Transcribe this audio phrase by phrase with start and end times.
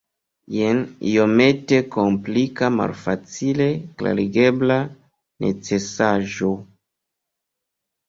[0.53, 0.79] Jen
[1.09, 3.69] iomete komplika malfacile
[4.03, 4.81] klarigebla
[5.49, 6.55] necesaĵo.